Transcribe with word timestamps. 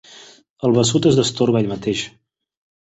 El 0.69 0.73
vessut 0.79 1.07
es 1.11 1.21
destorba 1.21 1.63
ell 1.63 1.71
mateix. 1.77 2.05